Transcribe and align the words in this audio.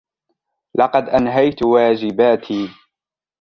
لقد 0.75 1.09
أنهيت 1.09 1.63
واجباتي. 1.63 2.69